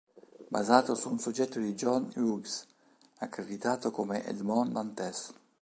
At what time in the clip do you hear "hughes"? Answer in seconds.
2.15-2.65